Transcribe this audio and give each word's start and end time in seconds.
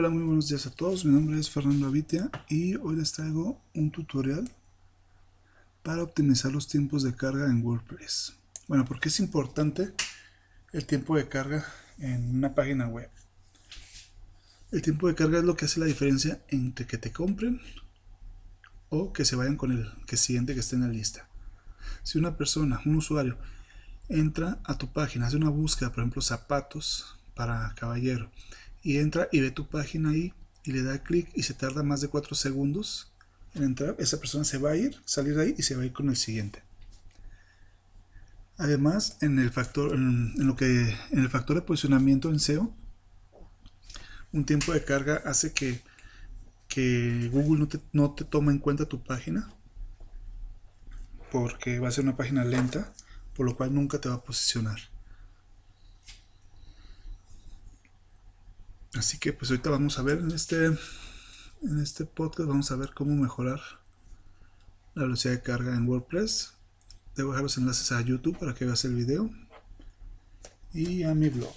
Hola, 0.00 0.08
muy 0.08 0.22
buenos 0.22 0.48
días 0.48 0.66
a 0.66 0.70
todos. 0.70 1.04
Mi 1.04 1.12
nombre 1.12 1.38
es 1.38 1.50
Fernando 1.50 1.86
Avitia 1.86 2.30
y 2.48 2.74
hoy 2.76 2.96
les 2.96 3.12
traigo 3.12 3.60
un 3.74 3.90
tutorial 3.90 4.50
para 5.82 6.02
optimizar 6.02 6.50
los 6.50 6.68
tiempos 6.68 7.02
de 7.02 7.14
carga 7.14 7.44
en 7.44 7.62
WordPress. 7.62 8.32
Bueno, 8.66 8.86
¿por 8.86 8.98
qué 8.98 9.10
es 9.10 9.20
importante 9.20 9.92
el 10.72 10.86
tiempo 10.86 11.18
de 11.18 11.28
carga 11.28 11.66
en 11.98 12.34
una 12.34 12.54
página 12.54 12.88
web? 12.88 13.10
El 14.72 14.80
tiempo 14.80 15.06
de 15.06 15.14
carga 15.14 15.40
es 15.40 15.44
lo 15.44 15.54
que 15.54 15.66
hace 15.66 15.80
la 15.80 15.84
diferencia 15.84 16.40
entre 16.48 16.86
que 16.86 16.96
te 16.96 17.12
compren 17.12 17.60
o 18.88 19.12
que 19.12 19.26
se 19.26 19.36
vayan 19.36 19.58
con 19.58 19.70
el 19.70 19.86
que 20.06 20.16
siguiente 20.16 20.54
que 20.54 20.60
esté 20.60 20.76
en 20.76 20.82
la 20.82 20.88
lista. 20.88 21.28
Si 22.04 22.16
una 22.16 22.38
persona, 22.38 22.80
un 22.86 22.96
usuario, 22.96 23.36
entra 24.08 24.60
a 24.64 24.78
tu 24.78 24.90
página, 24.94 25.26
hace 25.26 25.36
una 25.36 25.50
búsqueda, 25.50 25.90
por 25.90 25.98
ejemplo, 25.98 26.22
zapatos 26.22 27.18
para 27.34 27.74
caballero, 27.74 28.30
y 28.82 28.98
entra 28.98 29.28
y 29.32 29.40
ve 29.40 29.50
tu 29.50 29.68
página 29.68 30.10
ahí 30.10 30.32
y 30.64 30.72
le 30.72 30.82
da 30.82 31.02
clic 31.02 31.30
y 31.34 31.42
se 31.42 31.54
tarda 31.54 31.82
más 31.82 32.00
de 32.00 32.08
4 32.08 32.34
segundos 32.34 33.12
en 33.54 33.64
entrar, 33.64 33.96
esa 33.98 34.18
persona 34.18 34.44
se 34.44 34.58
va 34.58 34.70
a 34.70 34.76
ir, 34.76 34.96
salir 35.04 35.34
de 35.34 35.42
ahí 35.42 35.54
y 35.58 35.62
se 35.62 35.74
va 35.74 35.82
a 35.82 35.86
ir 35.86 35.92
con 35.92 36.08
el 36.08 36.16
siguiente. 36.16 36.62
Además, 38.56 39.16
en 39.22 39.38
el 39.38 39.50
factor, 39.50 39.94
en, 39.94 40.34
lo 40.46 40.54
que, 40.54 40.94
en 41.10 41.18
el 41.18 41.30
factor 41.30 41.56
de 41.56 41.62
posicionamiento 41.62 42.28
en 42.28 42.38
SEO, 42.38 42.74
un 44.32 44.44
tiempo 44.44 44.72
de 44.72 44.84
carga 44.84 45.22
hace 45.24 45.52
que, 45.52 45.80
que 46.68 47.28
Google 47.32 47.58
no 47.58 47.68
te, 47.68 47.80
no 47.92 48.12
te 48.12 48.24
tome 48.24 48.52
en 48.52 48.58
cuenta 48.58 48.86
tu 48.86 49.02
página 49.02 49.52
porque 51.32 51.78
va 51.78 51.88
a 51.88 51.92
ser 51.92 52.04
una 52.04 52.16
página 52.16 52.44
lenta, 52.44 52.92
por 53.34 53.46
lo 53.46 53.56
cual 53.56 53.74
nunca 53.74 54.00
te 54.00 54.08
va 54.08 54.16
a 54.16 54.22
posicionar. 54.22 54.78
Así 58.94 59.18
que 59.18 59.32
pues 59.32 59.50
ahorita 59.50 59.70
vamos 59.70 59.98
a 59.98 60.02
ver 60.02 60.18
en 60.18 60.32
este, 60.32 60.66
en 60.66 61.80
este 61.80 62.04
podcast, 62.04 62.48
vamos 62.48 62.70
a 62.70 62.76
ver 62.76 62.92
cómo 62.92 63.14
mejorar 63.14 63.60
la 64.94 65.04
velocidad 65.04 65.34
de 65.34 65.42
carga 65.42 65.74
en 65.74 65.88
WordPress. 65.88 66.54
Debo 67.14 67.30
dejar 67.30 67.44
los 67.44 67.56
enlaces 67.58 67.92
a 67.92 68.00
YouTube 68.00 68.38
para 68.38 68.54
que 68.54 68.64
veas 68.64 68.84
el 68.84 68.94
video 68.94 69.30
y 70.72 71.04
a 71.04 71.14
mi 71.14 71.28
blog. 71.28 71.54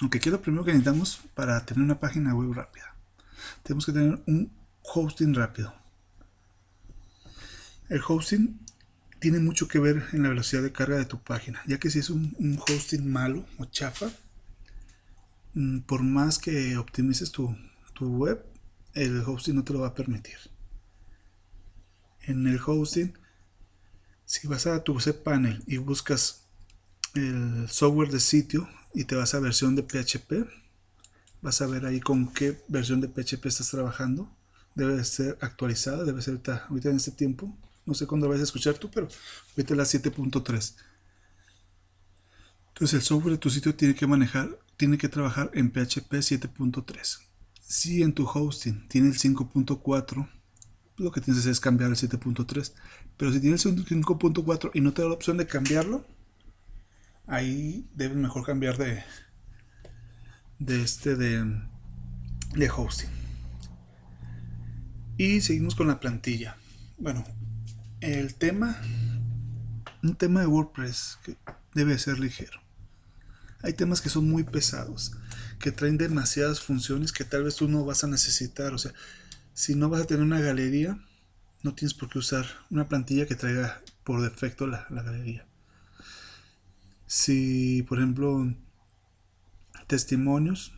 Aunque 0.00 0.20
quiero 0.20 0.40
primero 0.40 0.64
que 0.64 0.72
necesitamos 0.72 1.20
para 1.34 1.64
tener 1.66 1.82
una 1.82 1.98
página 1.98 2.34
web 2.34 2.52
rápida. 2.52 2.94
Tenemos 3.62 3.84
que 3.84 3.92
tener 3.92 4.22
un 4.26 4.52
hosting 4.82 5.34
rápido. 5.34 5.74
El 7.88 8.00
hosting 8.06 8.60
tiene 9.18 9.40
mucho 9.40 9.68
que 9.68 9.80
ver 9.80 10.06
en 10.12 10.22
la 10.22 10.28
velocidad 10.30 10.62
de 10.62 10.72
carga 10.72 10.96
de 10.96 11.04
tu 11.04 11.20
página, 11.20 11.60
ya 11.66 11.78
que 11.78 11.90
si 11.90 11.98
es 11.98 12.08
un, 12.10 12.34
un 12.38 12.58
hosting 12.58 13.10
malo 13.10 13.44
o 13.58 13.64
chafa, 13.66 14.10
por 15.86 16.02
más 16.02 16.38
que 16.38 16.76
optimices 16.76 17.32
tu, 17.32 17.56
web, 18.00 18.44
el 18.94 19.20
hosting 19.20 19.56
no 19.56 19.64
te 19.64 19.72
lo 19.72 19.80
va 19.80 19.88
a 19.88 19.94
permitir. 19.94 20.38
En 22.22 22.46
el 22.46 22.60
hosting, 22.64 23.12
si 24.24 24.46
vas 24.46 24.66
a 24.66 24.82
tu 24.82 24.96
cPanel 24.98 25.62
y 25.66 25.76
buscas 25.76 26.46
el 27.14 27.68
software 27.68 28.10
de 28.10 28.20
sitio 28.20 28.68
y 28.94 29.04
te 29.04 29.16
vas 29.16 29.34
a 29.34 29.40
versión 29.40 29.74
de 29.76 29.82
PHP, 29.82 30.48
vas 31.42 31.60
a 31.60 31.66
ver 31.66 31.84
ahí 31.84 32.00
con 32.00 32.32
qué 32.32 32.62
versión 32.68 33.00
de 33.00 33.08
PHP 33.08 33.46
estás 33.46 33.70
trabajando. 33.70 34.34
Debe 34.74 35.02
ser 35.04 35.36
actualizada, 35.40 36.04
debe 36.04 36.22
ser 36.22 36.40
ahorita, 36.68 36.90
en 36.90 36.96
este 36.96 37.10
tiempo. 37.10 37.54
No 37.84 37.94
sé 37.94 38.06
cuándo 38.06 38.28
vas 38.28 38.40
a 38.40 38.44
escuchar 38.44 38.74
tú, 38.74 38.90
pero 38.90 39.08
ahorita 39.50 39.74
la 39.74 39.82
7.3. 39.82 40.74
Entonces 42.68 42.94
el 42.94 43.02
software 43.02 43.32
de 43.32 43.38
tu 43.38 43.50
sitio 43.50 43.74
tiene 43.74 43.94
que 43.94 44.06
manejar 44.06 44.58
tiene 44.80 44.96
que 44.96 45.10
trabajar 45.10 45.50
en 45.52 45.70
PHP 45.70 46.10
7.3. 46.10 47.18
Si 47.60 48.02
en 48.02 48.14
tu 48.14 48.26
hosting 48.26 48.88
tiene 48.88 49.08
el 49.08 49.14
5.4, 49.18 50.26
lo 50.96 51.12
que 51.12 51.20
tienes 51.20 51.44
es 51.44 51.60
cambiar 51.60 51.90
el 51.90 51.96
7.3. 51.96 52.72
Pero 53.18 53.30
si 53.30 53.40
tienes 53.40 53.66
el 53.66 53.84
5.4 53.84 54.70
y 54.72 54.80
no 54.80 54.94
te 54.94 55.02
da 55.02 55.08
la 55.08 55.14
opción 55.14 55.36
de 55.36 55.46
cambiarlo, 55.46 56.06
ahí 57.26 57.90
debes 57.94 58.16
mejor 58.16 58.46
cambiar 58.46 58.78
de, 58.78 59.04
de 60.58 60.82
este 60.82 61.14
de, 61.14 61.60
de 62.54 62.70
hosting. 62.70 63.10
Y 65.18 65.42
seguimos 65.42 65.74
con 65.74 65.88
la 65.88 66.00
plantilla. 66.00 66.56
Bueno, 66.96 67.22
el 68.00 68.34
tema, 68.34 68.80
un 70.02 70.16
tema 70.16 70.40
de 70.40 70.46
WordPress 70.46 71.18
que 71.22 71.36
debe 71.74 71.98
ser 71.98 72.18
ligero. 72.18 72.62
Hay 73.62 73.74
temas 73.74 74.00
que 74.00 74.08
son 74.08 74.28
muy 74.28 74.44
pesados, 74.44 75.12
que 75.58 75.72
traen 75.72 75.98
demasiadas 75.98 76.60
funciones 76.60 77.12
que 77.12 77.24
tal 77.24 77.44
vez 77.44 77.56
tú 77.56 77.68
no 77.68 77.84
vas 77.84 78.04
a 78.04 78.06
necesitar. 78.06 78.72
O 78.72 78.78
sea, 78.78 78.92
si 79.52 79.74
no 79.74 79.88
vas 79.88 80.02
a 80.02 80.06
tener 80.06 80.22
una 80.22 80.40
galería, 80.40 80.98
no 81.62 81.74
tienes 81.74 81.94
por 81.94 82.08
qué 82.08 82.18
usar 82.18 82.46
una 82.70 82.88
plantilla 82.88 83.26
que 83.26 83.34
traiga 83.34 83.82
por 84.04 84.22
defecto 84.22 84.66
la, 84.66 84.86
galería. 84.90 85.46
Si, 87.06 87.82
por 87.82 87.98
ejemplo, 87.98 88.54
testimonios, 89.86 90.72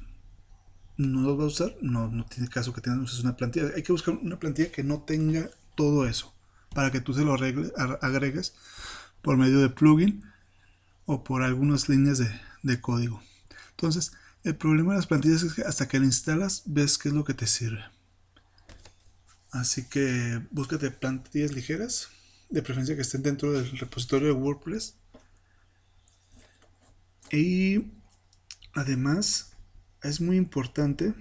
no 0.97 1.22
los 1.22 1.37
vas 1.37 1.44
a 1.44 1.64
usar, 1.64 1.76
no, 1.82 2.09
no 2.09 2.25
tiene 2.26 2.49
caso 2.49 2.72
que 2.72 2.81
tengas 2.81 3.20
una 3.20 3.37
plantilla. 3.37 3.70
Hay 3.76 3.82
que 3.82 3.93
buscar 3.93 4.14
una 4.14 4.38
plantilla 4.38 4.72
que 4.72 4.82
no 4.82 5.03
tenga 5.03 5.49
todo 5.76 6.06
eso 6.06 6.34
para 6.75 6.91
que 6.91 7.00
tú 7.00 7.14
se 7.14 7.22
lo 7.22 7.34
agregues 7.34 8.54
por 9.20 9.37
medio 9.37 9.60
de 9.60 9.69
plugin 9.69 10.25
o 11.04 11.22
por 11.22 11.43
algunas 11.43 11.88
líneas 11.88 12.19
de, 12.19 12.31
de 12.62 12.81
código. 12.81 13.23
Entonces, 13.71 14.12
el 14.45 14.56
problema 14.56 14.93
de 14.93 14.99
las 14.99 15.06
plantillas 15.06 15.43
es 15.43 15.55
que 15.55 15.62
hasta 15.62 15.89
que 15.89 15.99
la 15.99 16.06
instalas 16.06 16.62
ves 16.67 16.99
qué 16.99 17.09
es 17.09 17.15
lo 17.15 17.25
que 17.25 17.34
te 17.34 17.47
sirve. 17.47 17.84
Así 19.50 19.84
que 19.89 20.41
búscate 20.50 20.91
plantillas 20.91 21.53
ligeras, 21.53 22.09
de 22.49 22.62
preferencia 22.62 22.97
que 22.97 23.03
estén 23.03 23.23
dentro 23.23 23.53
del 23.53 23.78
repositorio 23.78 24.28
de 24.28 24.34
WordPress. 24.34 24.97
Y 27.31 27.93
además 28.75 29.53
es 30.03 30.21
muy 30.21 30.37
importante 30.37 31.15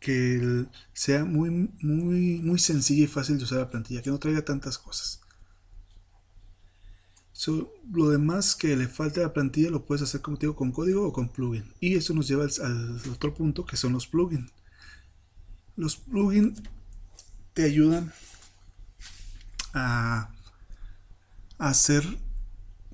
que 0.00 0.66
sea 0.92 1.24
muy, 1.24 1.50
muy, 1.50 2.38
muy 2.38 2.58
sencilla 2.58 3.04
y 3.04 3.08
fácil 3.08 3.38
de 3.38 3.44
usar 3.44 3.58
la 3.58 3.70
plantilla, 3.70 4.02
que 4.02 4.10
no 4.10 4.18
traiga 4.18 4.44
tantas 4.44 4.78
cosas 4.78 5.20
lo 7.92 8.10
demás 8.10 8.56
que 8.56 8.76
le 8.76 8.88
falta 8.88 9.20
a 9.20 9.24
la 9.24 9.32
plantilla 9.32 9.70
lo 9.70 9.84
puedes 9.84 10.02
hacer 10.02 10.20
como 10.20 10.38
con 10.56 10.72
código 10.72 11.06
o 11.06 11.12
con 11.12 11.28
plugin. 11.28 11.72
Y 11.80 11.94
eso 11.94 12.12
nos 12.14 12.26
lleva 12.26 12.44
al, 12.44 13.00
otro 13.10 13.34
punto 13.34 13.64
que 13.64 13.76
son 13.76 13.92
los 13.92 14.06
plugins. 14.06 14.50
Los 15.76 15.96
plugins 15.96 16.60
te 17.54 17.62
ayudan 17.64 18.12
a, 19.74 20.30
hacer 21.58 22.04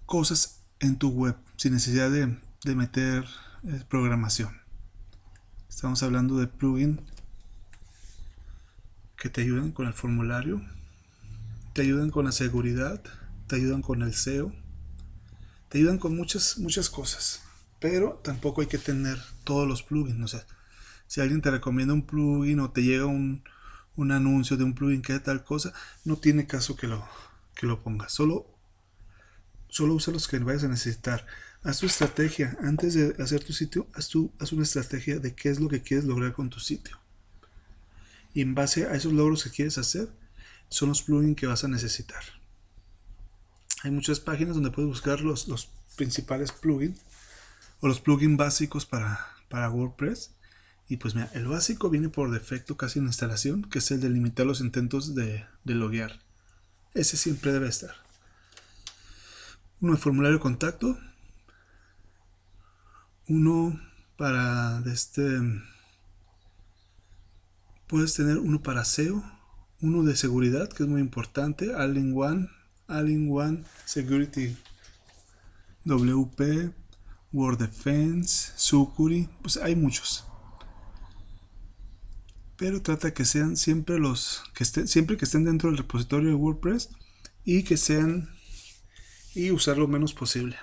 cosas 0.06 0.62
en 0.80 0.98
tu 0.98 1.10
web 1.10 1.36
sin 1.56 1.74
necesidad 1.74 2.10
de, 2.10 2.38
de 2.64 2.74
meter 2.74 3.24
eh, 3.64 3.82
programación. 3.88 4.56
Estamos 5.68 6.02
hablando 6.02 6.38
de 6.38 6.46
plugins 6.46 7.00
que 9.16 9.28
te 9.30 9.40
ayudan 9.40 9.72
con 9.72 9.86
el 9.86 9.94
formulario, 9.94 10.62
te 11.72 11.82
ayudan 11.82 12.10
con 12.10 12.26
la 12.26 12.32
seguridad, 12.32 13.02
te 13.46 13.56
ayudan 13.56 13.82
con 13.82 14.02
el 14.02 14.14
SEO, 14.14 14.52
te 15.68 15.78
ayudan 15.78 15.98
con 15.98 16.16
muchas, 16.16 16.58
muchas 16.58 16.88
cosas, 16.88 17.42
pero 17.80 18.20
tampoco 18.22 18.60
hay 18.60 18.66
que 18.66 18.78
tener 18.78 19.18
todos 19.44 19.68
los 19.68 19.82
plugins. 19.82 20.22
O 20.22 20.28
sea, 20.28 20.46
si 21.06 21.20
alguien 21.20 21.42
te 21.42 21.50
recomienda 21.50 21.94
un 21.94 22.06
plugin 22.06 22.60
o 22.60 22.70
te 22.70 22.82
llega 22.82 23.06
un, 23.06 23.42
anuncio 23.96 24.56
de 24.56 24.64
un 24.64 24.74
plugin 24.74 25.02
que 25.02 25.18
tal 25.20 25.44
cosa, 25.44 25.72
no 26.04 26.16
tiene 26.16 26.46
caso 26.46 26.76
que 26.76 26.86
lo, 26.86 27.06
que 27.54 27.66
lo 27.66 27.82
pongas. 27.82 28.12
Solo, 28.12 28.46
solo 29.68 29.94
usa 29.94 30.12
los 30.12 30.28
que 30.28 30.38
vayas 30.38 30.64
a 30.64 30.68
necesitar. 30.68 31.26
Haz 31.62 31.80
tu 31.80 31.86
estrategia. 31.86 32.56
Antes 32.60 32.94
de 32.94 33.22
hacer 33.22 33.42
tu 33.42 33.52
sitio, 33.52 33.86
haz, 33.94 34.08
tu, 34.08 34.32
haz 34.38 34.52
una 34.52 34.64
estrategia 34.64 35.18
de 35.18 35.34
qué 35.34 35.50
es 35.50 35.60
lo 35.60 35.68
que 35.68 35.82
quieres 35.82 36.04
lograr 36.04 36.32
con 36.32 36.50
tu 36.50 36.60
sitio. 36.60 36.98
Y 38.32 38.40
en 38.40 38.54
base 38.54 38.86
a 38.86 38.94
esos 38.94 39.12
logros 39.12 39.44
que 39.44 39.50
quieres 39.50 39.78
hacer, 39.78 40.08
son 40.68 40.88
los 40.88 41.02
plugins 41.02 41.36
que 41.36 41.46
vas 41.46 41.64
a 41.64 41.68
necesitar. 41.68 42.22
Hay 43.84 43.90
muchas 43.90 44.18
páginas 44.18 44.54
donde 44.54 44.70
puedes 44.70 44.88
buscar 44.88 45.20
los, 45.20 45.46
los 45.46 45.68
principales 45.96 46.52
plugins 46.52 46.98
o 47.80 47.86
los 47.86 48.00
plugins 48.00 48.38
básicos 48.38 48.86
para, 48.86 49.28
para 49.50 49.68
WordPress. 49.68 50.30
Y 50.88 50.96
pues 50.96 51.14
mira, 51.14 51.30
el 51.34 51.46
básico 51.46 51.90
viene 51.90 52.08
por 52.08 52.30
defecto 52.30 52.78
casi 52.78 52.98
en 52.98 53.04
instalación, 53.04 53.62
que 53.64 53.80
es 53.80 53.90
el 53.90 54.00
de 54.00 54.08
limitar 54.08 54.46
los 54.46 54.62
intentos 54.62 55.14
de, 55.14 55.44
de 55.64 55.74
loguear. 55.74 56.22
Ese 56.94 57.18
siempre 57.18 57.52
debe 57.52 57.68
estar. 57.68 57.94
Uno 59.82 59.92
de 59.92 59.98
formulario 59.98 60.38
de 60.38 60.42
contacto. 60.42 60.98
Uno 63.28 63.78
para 64.16 64.80
de 64.80 64.94
este. 64.94 65.40
Puedes 67.86 68.14
tener 68.14 68.38
uno 68.38 68.62
para 68.62 68.86
SEO. 68.86 69.22
Uno 69.82 70.04
de 70.04 70.16
seguridad, 70.16 70.70
que 70.70 70.84
es 70.84 70.88
muy 70.88 71.02
importante. 71.02 71.74
All-in-One 71.74 72.48
All-in-One 72.88 73.64
Security 73.84 74.56
WP, 75.84 76.72
Word 77.32 77.58
Defense, 77.58 78.52
Sucuri, 78.56 79.28
pues 79.42 79.56
hay 79.56 79.74
muchos. 79.76 80.24
pero 82.56 82.82
trata 82.82 83.12
que 83.12 83.24
sean 83.24 83.56
siempre 83.56 83.98
los 83.98 84.42
que 84.54 84.64
estén 84.64 84.86
siempre 84.88 85.16
que 85.16 85.24
estén 85.24 85.44
dentro 85.44 85.70
del 85.70 85.78
repositorio 85.78 86.28
de 86.28 86.34
WordPress 86.34 86.90
y 87.44 87.64
que 87.64 87.76
sean 87.76 88.30
y 89.34 89.50
usar 89.50 89.76
lo 89.76 89.88
menos 89.88 90.14
posible. 90.14 90.56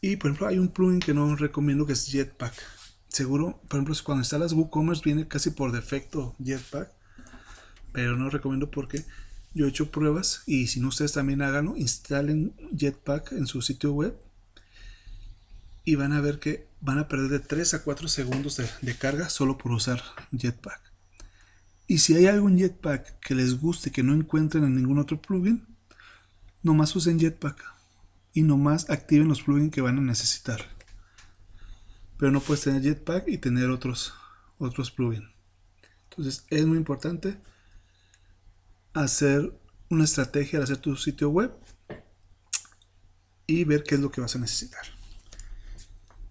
Y 0.00 0.16
por 0.16 0.30
ejemplo, 0.30 0.46
hay 0.46 0.58
un 0.58 0.68
plugin 0.68 1.00
que 1.00 1.12
no 1.12 1.34
recomiendo 1.36 1.84
que 1.84 1.92
es 1.92 2.06
Jetpack. 2.06 2.54
Seguro, 3.08 3.60
por 3.68 3.78
ejemplo, 3.78 3.94
cuando 4.04 4.22
instalas 4.22 4.52
WooCommerce 4.52 5.02
viene 5.04 5.28
casi 5.28 5.50
por 5.50 5.72
defecto 5.72 6.34
Jetpack, 6.42 6.90
pero 7.92 8.16
no 8.16 8.30
recomiendo 8.30 8.70
porque 8.70 9.04
yo 9.52 9.66
he 9.66 9.68
hecho 9.68 9.90
pruebas 9.90 10.42
y 10.46 10.68
si 10.68 10.80
no 10.80 10.88
ustedes 10.88 11.12
también 11.12 11.42
háganlo, 11.42 11.76
instalen 11.76 12.54
Jetpack 12.76 13.32
en 13.32 13.46
su 13.46 13.62
sitio 13.62 13.92
web 13.92 14.16
y 15.84 15.96
van 15.96 16.12
a 16.12 16.20
ver 16.20 16.38
que 16.38 16.68
van 16.80 16.98
a 16.98 17.08
perder 17.08 17.30
de 17.30 17.40
3 17.40 17.74
a 17.74 17.82
4 17.82 18.08
segundos 18.08 18.56
de, 18.56 18.68
de 18.82 18.96
carga 18.96 19.28
solo 19.28 19.58
por 19.58 19.72
usar 19.72 20.02
Jetpack. 20.32 20.80
Y 21.86 21.98
si 21.98 22.14
hay 22.14 22.26
algún 22.26 22.56
Jetpack 22.56 23.18
que 23.18 23.34
les 23.34 23.60
guste 23.60 23.90
que 23.90 24.04
no 24.04 24.14
encuentren 24.14 24.64
en 24.64 24.76
ningún 24.76 24.98
otro 24.98 25.20
plugin, 25.20 25.66
nomás 26.62 26.94
usen 26.94 27.18
Jetpack 27.18 27.64
y 28.32 28.42
nomás 28.42 28.88
activen 28.90 29.28
los 29.28 29.42
plugins 29.42 29.72
que 29.72 29.80
van 29.80 29.98
a 29.98 30.02
necesitar. 30.02 30.64
Pero 32.16 32.30
no 32.30 32.40
puedes 32.40 32.62
tener 32.62 32.82
Jetpack 32.82 33.26
y 33.28 33.38
tener 33.38 33.70
otros, 33.70 34.14
otros 34.58 34.90
plugins. 34.90 35.28
Entonces 36.10 36.44
es 36.50 36.64
muy 36.66 36.76
importante 36.76 37.38
hacer 38.94 39.52
una 39.88 40.04
estrategia 40.04 40.58
al 40.58 40.64
hacer 40.64 40.78
tu 40.78 40.96
sitio 40.96 41.30
web 41.30 41.52
y 43.46 43.64
ver 43.64 43.82
qué 43.82 43.96
es 43.96 44.00
lo 44.00 44.10
que 44.10 44.20
vas 44.20 44.36
a 44.36 44.38
necesitar. 44.38 44.82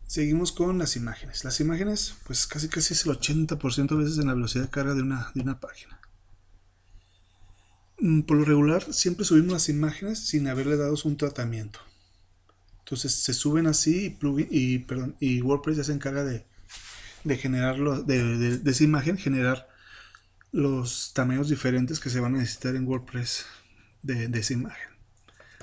Seguimos 0.07 0.51
con 0.51 0.77
las 0.79 0.95
imágenes. 0.95 1.43
Las 1.43 1.59
imágenes, 1.59 2.15
pues 2.25 2.47
casi 2.47 2.67
casi 2.67 2.93
es 2.93 3.05
el 3.05 3.11
80% 3.11 3.91
a 3.91 3.95
veces 3.95 4.17
en 4.17 4.27
la 4.27 4.33
velocidad 4.33 4.63
de 4.63 4.69
carga 4.69 4.93
de 4.95 5.01
una, 5.01 5.31
de 5.35 5.41
una 5.41 5.59
página. 5.59 5.99
Mm, 7.99 8.21
por 8.21 8.37
lo 8.37 8.45
regular, 8.45 8.93
siempre 8.93 9.25
subimos 9.25 9.53
las 9.53 9.69
imágenes 9.69 10.19
sin 10.19 10.47
haberle 10.47 10.77
dado 10.77 10.95
un 11.03 11.17
tratamiento. 11.17 11.79
Entonces 12.79 13.13
se 13.13 13.33
suben 13.33 13.67
así 13.67 14.05
y, 14.05 14.09
plugin, 14.09 14.47
y, 14.49 14.79
perdón, 14.79 15.15
y 15.19 15.41
WordPress 15.41 15.77
ya 15.77 15.83
se 15.83 15.93
encarga 15.93 16.23
de, 16.23 16.45
de 17.23 17.37
generarlo, 17.37 18.01
de, 18.01 18.57
de, 18.57 18.71
esa 18.71 18.83
imagen, 18.83 19.17
generar 19.17 19.67
los 20.51 21.13
tamaños 21.13 21.49
diferentes 21.49 21.99
que 21.99 22.09
se 22.09 22.19
van 22.19 22.35
a 22.35 22.39
necesitar 22.39 22.75
en 22.75 22.87
WordPress 22.87 23.45
de, 24.01 24.25
esa 24.33 24.53
imagen. 24.53 24.89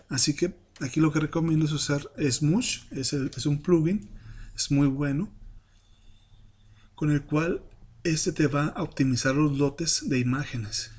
Así 0.09 0.35
que 0.35 0.55
aquí 0.81 1.00
lo 1.00 1.12
que 1.12 1.21
recomiendo 1.21 1.67
es 1.67 1.73
usar 1.73 2.11
Smush, 2.19 2.85
es, 2.93 3.12
es 3.12 3.47
un 3.47 3.62
plugin, 3.62 4.09
es 4.55 4.71
muy 4.71 4.88
bueno, 4.88 5.33
con 6.94 7.11
el 7.11 7.23
cual 7.23 7.62
este 8.05 8.33
te 8.33 8.47
va 8.47 8.67
a 8.69 8.83
optimizar 8.83 9.35
los 9.35 9.59
lotes 9.59 10.09
de 10.09 10.19
imágenes. 10.19 10.93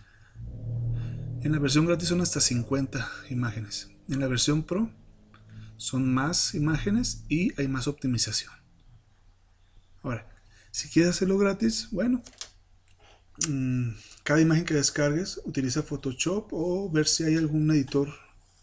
En 1.41 1.51
la 1.51 1.59
versión 1.59 1.85
gratis 1.85 2.09
son 2.09 2.21
hasta 2.21 2.41
50 2.41 3.09
imágenes. 3.29 3.89
En 4.09 4.19
la 4.19 4.27
versión 4.27 4.63
Pro 4.63 4.91
son 5.77 6.13
más 6.13 6.55
imágenes 6.55 7.23
y 7.29 7.53
hay 7.59 7.67
más 7.67 7.87
optimización. 7.87 8.51
Ahora, 10.01 10.27
si 10.71 10.89
quieres 10.89 11.15
hacerlo 11.15 11.37
gratis, 11.37 11.89
bueno, 11.91 12.21
cada 14.23 14.41
imagen 14.41 14.65
que 14.65 14.73
descargues 14.73 15.39
utiliza 15.45 15.83
Photoshop 15.83 16.47
o 16.51 16.89
ver 16.89 17.07
si 17.07 17.23
hay 17.23 17.35
algún 17.35 17.69
editor 17.71 18.13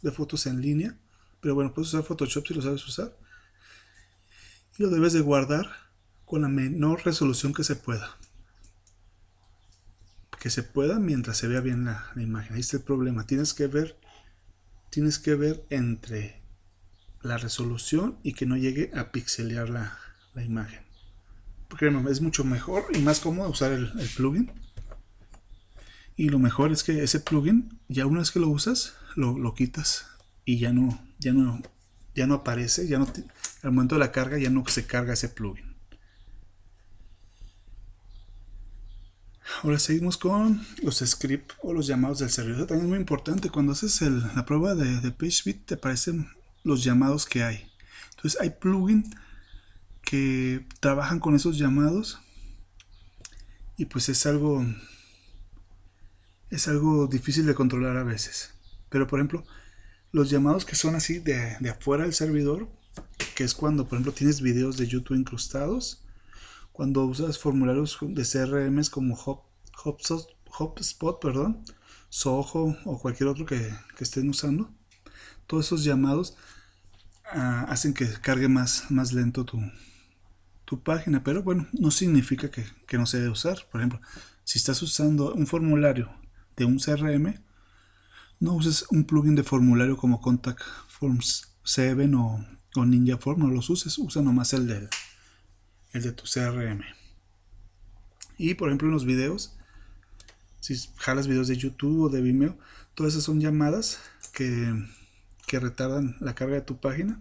de 0.03 0.11
fotos 0.11 0.47
en 0.47 0.61
línea. 0.61 0.97
Pero 1.41 1.55
bueno, 1.55 1.73
puedes 1.73 1.88
usar 1.88 2.05
Photoshop 2.05 2.47
si 2.47 2.55
lo 2.55 2.62
sabes 2.62 2.87
usar. 2.87 3.17
Y 4.79 4.82
lo 4.82 4.91
debes 4.91 5.12
de 5.12 5.21
guardar 5.21 5.67
con 6.25 6.43
la 6.43 6.49
menor 6.49 7.05
resolución 7.05 7.55
que 7.55 7.65
se 7.65 7.76
pueda. 7.76 8.17
Que 10.41 10.50
se 10.50 10.62
pueda 10.62 10.99
mientras 10.99 11.38
se 11.38 11.49
vea 11.49 11.61
bien 11.61 11.85
la, 11.85 12.11
la 12.15 12.23
imagen. 12.23 12.55
Ahí 12.55 12.61
está 12.61 12.79
el 12.79 12.82
problema. 12.82 13.26
Tienes 13.26 13.55
que 13.55 13.67
ver, 13.67 13.99
tienes 14.91 15.19
que 15.19 15.35
ver 15.35 15.65
entre 15.71 16.44
la 17.25 17.38
resolución 17.38 18.19
y 18.23 18.35
que 18.35 18.47
no 18.47 18.56
llegue 18.56 18.91
a 18.94 19.11
pixelear 19.11 19.71
la, 19.71 19.99
imagen. 20.37 20.81
Porque 21.69 21.91
es 22.11 22.21
mucho 22.21 22.44
mejor 22.44 22.85
y 22.93 22.99
más 22.99 23.21
cómodo 23.21 23.49
usar 23.49 23.73
el, 23.73 23.91
plugin. 24.17 24.53
Y 26.16 26.28
lo 26.28 26.38
mejor 26.38 26.72
es 26.72 26.84
que 26.84 27.02
ese 27.02 27.20
plugin, 27.20 27.78
ya 27.88 28.06
una 28.06 28.20
vez 28.20 28.31
que 28.31 28.40
lo 28.40 28.49
usas, 28.49 28.94
lo, 29.16 29.55
quitas 29.55 30.06
y 30.44 30.58
ya 30.58 30.72
no, 30.72 31.00
ya 31.19 31.32
no, 31.32 31.61
ya 32.14 32.26
no 32.26 32.34
aparece, 32.34 32.87
ya 32.87 32.99
no 32.99 33.06
al 33.62 33.72
momento 33.72 33.94
de 33.96 34.00
la 34.00 34.12
carga 34.12 34.38
ya 34.38 34.50
no 34.50 34.64
se 34.66 34.87
carga 34.87 35.14
ese 35.14 35.28
plugin. 35.28 35.75
Ahora 39.62 39.78
seguimos 39.78 40.16
con 40.16 40.64
los 40.82 40.99
scripts 40.99 41.55
o 41.62 41.72
los 41.72 41.87
llamados 41.87 42.19
del 42.19 42.31
servidor. 42.31 42.66
También 42.66 42.87
es 42.87 42.90
muy 42.90 42.99
importante. 42.99 43.50
Cuando 43.50 43.72
haces 43.72 44.00
la 44.00 44.44
prueba 44.44 44.75
de, 44.75 45.00
de 45.00 45.11
te 45.11 45.75
aparecen 45.75 46.28
los 46.62 46.82
llamados 46.82 47.26
que 47.26 47.43
hay. 47.43 47.70
Entonces 48.16 48.40
hay 48.40 48.50
plugins 48.50 49.08
que 50.02 50.66
trabajan 50.81 51.20
con 51.20 51.34
esos 51.34 51.58
llamados 51.58 52.19
y 53.76 53.87
pues 53.87 54.08
es 54.08 54.26
algo 54.26 54.64
es 56.55 56.69
algo 56.69 57.06
difícil 57.06 57.47
de 57.47 57.55
controlar 57.55 57.97
a 57.97 58.05
veces. 58.05 58.55
Pero 58.89 59.06
por 59.06 59.19
ejemplo, 59.19 59.45
los 60.12 60.31
llamados 60.31 60.65
que 60.65 60.77
son 60.77 60.95
así 60.95 61.19
de, 61.19 61.56
afuera 61.69 62.05
del 62.05 62.15
servidor, 62.15 62.69
que 63.35 63.45
es 63.45 63.55
cuando 63.55 63.85
por 63.85 63.97
ejemplo 63.97 64.12
tienes 64.12 64.41
videos 64.41 64.77
de 64.77 64.87
YouTube 64.87 65.17
incrustados, 65.17 66.05
cuando 66.73 67.05
usas 67.05 67.39
formularios 67.39 67.99
de 68.01 68.25
CRMs 68.25 68.91
como 68.91 69.15
Hop, 69.17 69.43
HubSpot, 70.59 71.21
perdón, 71.21 71.65
Soho 72.09 72.77
o 72.85 72.99
cualquier 73.00 73.29
otro 73.29 73.45
que, 73.47 73.75
que 73.97 74.05
estén 74.05 74.29
usando, 74.29 74.71
todos 75.47 75.67
esos 75.67 75.85
llamados 75.85 76.37
Ah, 77.27 77.67
hacen 77.69 77.95
que 77.95 78.07
cargue 78.21 78.49
más, 78.49 78.91
más 78.91 79.12
lento 79.12 79.45
tu, 79.45 79.59
tu 80.65 80.83
página, 80.83 81.25
pero 81.25 81.43
bueno, 81.43 81.67
no 81.73 81.91
significa 81.91 82.50
que, 82.50 82.65
no 82.99 83.07
se 83.07 83.19
debe 83.19 83.31
usar. 83.31 83.67
Por 83.71 83.81
ejemplo, 83.81 84.00
si 84.45 84.59
estás 84.59 84.83
usando 84.83 85.35
un 85.35 85.47
formulario 85.47 86.11
de 86.56 86.65
un 86.65 86.78
CRM, 86.78 87.40
no 88.40 88.55
uses 88.55 88.87
un 88.90 89.05
plugin 89.05 89.35
de 89.35 89.43
formulario 89.43 89.97
como 89.97 90.21
Contact 90.21 90.61
Forms 90.88 91.55
7 91.64 92.11
o, 92.14 92.85
Ninja 92.85 93.19
Form, 93.19 93.40
no 93.40 93.50
los 93.50 93.71
uses, 93.71 93.99
usa 93.99 94.23
nomás 94.23 94.52
el 94.52 94.67
de, 94.67 94.88
el 95.93 96.02
de 96.02 96.12
tu 96.12 96.25
CRM. 96.25 96.83
Y 98.37 98.55
por 98.55 98.69
ejemplo 98.69 98.88
en 98.88 98.95
los 98.95 99.05
videos, 99.05 99.57
si 100.61 100.75
jalas 100.97 101.28
videos 101.28 101.49
de 101.49 101.57
YouTube 101.57 102.02
o 102.02 102.09
de 102.09 102.21
Vimeo, 102.21 102.59
todas 102.95 103.12
esas 103.12 103.25
son 103.25 103.40
llamadas 103.40 104.00
que 104.33 104.75
que 105.47 105.61
retardan 105.61 106.17
la 106.21 106.35
carga 106.35 106.55
de 106.55 106.61
tu 106.62 106.78
página. 106.78 107.21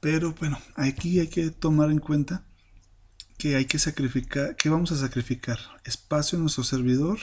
Pero 0.00 0.34
bueno, 0.34 0.58
aquí 0.74 1.18
hay 1.20 1.28
que 1.28 1.50
tomar 1.50 1.90
en 1.90 1.98
cuenta 1.98 2.43
que 3.44 3.56
hay 3.56 3.66
que 3.66 3.78
sacrificar, 3.78 4.56
que 4.56 4.70
vamos 4.70 4.90
a 4.90 4.96
sacrificar 4.96 5.58
espacio 5.84 6.36
en 6.36 6.44
nuestro 6.44 6.64
servidor 6.64 7.18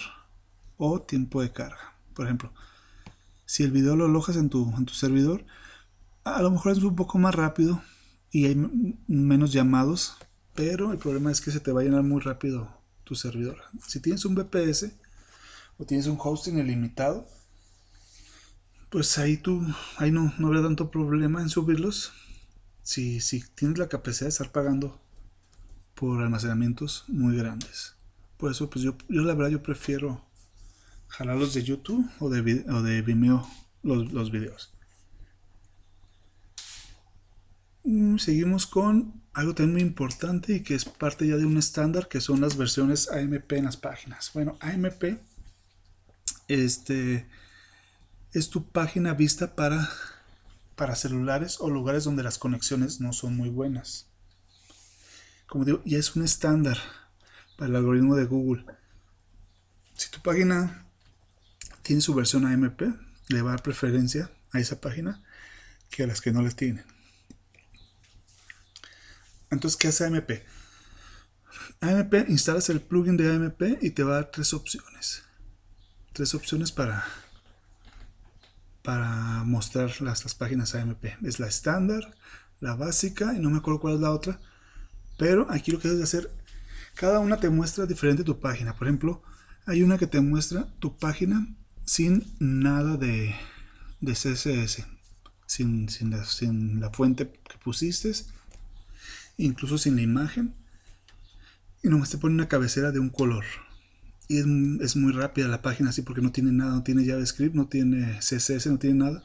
o 0.77 1.01
tiempo 1.01 1.41
de 1.41 1.51
carga. 1.51 1.95
Por 2.13 2.25
ejemplo, 2.25 2.53
si 3.47 3.63
el 3.63 3.71
video 3.71 3.95
lo 3.95 4.05
alojas 4.05 4.35
en 4.35 4.51
tu, 4.51 4.71
en 4.77 4.85
tu 4.85 4.93
servidor, 4.93 5.43
a 6.23 6.43
lo 6.43 6.51
mejor 6.51 6.73
es 6.73 6.77
un 6.77 6.95
poco 6.95 7.17
más 7.17 7.33
rápido 7.33 7.81
y 8.29 8.45
hay 8.45 8.55
menos 9.07 9.51
llamados, 9.51 10.15
pero 10.53 10.91
el 10.91 10.99
problema 10.99 11.31
es 11.31 11.41
que 11.41 11.49
se 11.49 11.59
te 11.59 11.71
va 11.71 11.81
a 11.81 11.85
llenar 11.85 12.03
muy 12.03 12.21
rápido 12.21 12.69
tu 13.03 13.15
servidor. 13.15 13.57
Si 13.87 13.99
tienes 13.99 14.23
un 14.23 14.35
VPS 14.35 14.91
o 15.79 15.85
tienes 15.85 16.05
un 16.05 16.19
hosting 16.19 16.59
ilimitado, 16.59 17.27
pues 18.91 19.17
ahí 19.17 19.37
tú, 19.37 19.65
ahí 19.97 20.11
no, 20.11 20.31
no 20.37 20.49
habrá 20.49 20.61
tanto 20.61 20.91
problema 20.91 21.41
en 21.41 21.49
subirlos. 21.49 22.13
Si, 22.83 23.21
si 23.21 23.41
tienes 23.55 23.79
la 23.79 23.89
capacidad 23.89 24.27
de 24.27 24.29
estar 24.33 24.51
pagando 24.51 25.01
por 26.01 26.19
almacenamientos 26.19 27.03
muy 27.09 27.37
grandes. 27.37 27.93
Por 28.37 28.49
eso, 28.49 28.71
pues 28.71 28.83
yo, 28.83 28.97
yo 29.07 29.21
la 29.21 29.35
verdad, 29.35 29.51
yo 29.51 29.61
prefiero 29.61 30.25
jalarlos 31.09 31.53
de 31.53 31.61
YouTube 31.61 32.09
o 32.17 32.27
de, 32.27 32.65
o 32.71 32.81
de 32.81 33.03
Vimeo 33.03 33.47
los, 33.83 34.11
los 34.11 34.31
videos. 34.31 34.73
Mm, 37.83 38.17
seguimos 38.17 38.65
con 38.65 39.21
algo 39.33 39.53
también 39.53 39.73
muy 39.73 39.81
importante 39.83 40.55
y 40.55 40.63
que 40.63 40.73
es 40.73 40.85
parte 40.85 41.27
ya 41.27 41.37
de 41.37 41.45
un 41.45 41.57
estándar 41.57 42.07
que 42.07 42.19
son 42.19 42.41
las 42.41 42.57
versiones 42.57 43.07
AMP 43.11 43.51
en 43.51 43.65
las 43.65 43.77
páginas. 43.77 44.31
Bueno, 44.33 44.57
AMP 44.59 45.19
este 46.47 47.27
es 48.33 48.49
tu 48.49 48.71
página 48.71 49.13
vista 49.13 49.55
para, 49.55 49.87
para 50.75 50.95
celulares 50.95 51.57
o 51.59 51.69
lugares 51.69 52.05
donde 52.05 52.23
las 52.23 52.39
conexiones 52.39 52.99
no 53.01 53.13
son 53.13 53.37
muy 53.37 53.49
buenas. 53.49 54.10
Como 55.51 55.65
digo, 55.65 55.81
ya 55.83 55.97
es 55.97 56.15
un 56.15 56.23
estándar 56.23 56.77
para 57.57 57.67
el 57.67 57.75
algoritmo 57.75 58.15
de 58.15 58.23
Google. 58.23 58.63
Si 59.95 60.09
tu 60.09 60.21
página 60.21 60.85
tiene 61.81 62.01
su 62.01 62.13
versión 62.13 62.45
AMP, 62.45 62.83
le 63.27 63.41
va 63.41 63.49
a 63.49 63.55
dar 63.55 63.61
preferencia 63.61 64.31
a 64.53 64.61
esa 64.61 64.79
página 64.79 65.21
que 65.89 66.03
a 66.03 66.07
las 66.07 66.21
que 66.21 66.31
no 66.31 66.41
le 66.41 66.51
tienen. 66.51 66.85
Entonces, 69.49 69.77
¿qué 69.77 69.89
hace 69.89 70.05
AMP? 70.05 70.31
AMP, 71.81 72.29
instalas 72.29 72.69
el 72.69 72.79
plugin 72.79 73.17
de 73.17 73.35
AMP 73.35 73.83
y 73.83 73.89
te 73.89 74.03
va 74.03 74.13
a 74.13 74.15
dar 74.21 74.31
tres 74.31 74.53
opciones. 74.53 75.23
Tres 76.13 76.33
opciones 76.33 76.71
para, 76.71 77.03
para 78.83 79.43
mostrar 79.43 80.01
las, 80.01 80.23
las 80.23 80.33
páginas 80.33 80.75
AMP. 80.75 81.03
Es 81.23 81.41
la 81.41 81.47
estándar, 81.47 82.15
la 82.61 82.75
básica 82.75 83.33
y 83.33 83.39
no 83.39 83.49
me 83.49 83.57
acuerdo 83.57 83.81
cuál 83.81 83.95
es 83.95 83.99
la 83.99 84.11
otra. 84.11 84.39
Pero 85.21 85.45
aquí 85.51 85.69
lo 85.69 85.79
que 85.79 85.87
debes 85.87 86.05
hacer, 86.05 86.31
cada 86.95 87.19
una 87.19 87.37
te 87.37 87.51
muestra 87.51 87.85
diferente 87.85 88.23
tu 88.23 88.39
página. 88.39 88.73
Por 88.73 88.87
ejemplo, 88.87 89.21
hay 89.67 89.83
una 89.83 89.99
que 89.99 90.07
te 90.07 90.19
muestra 90.19 90.67
tu 90.79 90.97
página 90.97 91.47
sin 91.85 92.25
nada 92.39 92.97
de, 92.97 93.35
CSS, 94.03 94.83
sin, 95.45 95.89
sin, 95.89 96.09
la, 96.09 96.25
sin 96.25 96.79
la 96.79 96.89
fuente 96.89 97.31
que 97.31 97.57
pusiste, 97.63 98.11
incluso 99.37 99.77
sin 99.77 99.95
la 99.95 100.01
imagen. 100.01 100.55
Y 101.83 101.89
nomás 101.89 102.09
te 102.09 102.17
pone 102.17 102.33
una 102.33 102.47
cabecera 102.47 102.91
de 102.91 102.97
un 102.97 103.09
color. 103.09 103.45
Y 104.27 104.39
es, 104.39 104.45
es, 104.81 104.95
muy 104.95 105.13
rápida 105.13 105.47
la 105.49 105.61
página 105.61 105.91
así 105.91 106.01
porque 106.01 106.23
no 106.23 106.31
tiene 106.31 106.51
nada, 106.51 106.71
no 106.71 106.81
tiene 106.81 107.05
JavaScript, 107.05 107.53
no 107.53 107.67
tiene 107.67 108.17
CSS, 108.21 108.65
no 108.71 108.79
tiene 108.79 108.95
nada. 108.95 109.23